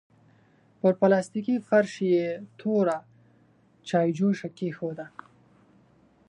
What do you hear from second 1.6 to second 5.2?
فرش يې توره چايجوشه کېښوده.